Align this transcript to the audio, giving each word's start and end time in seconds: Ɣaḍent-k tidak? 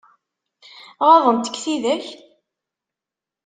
Ɣaḍent-k 1.07 1.55
tidak? 1.63 2.05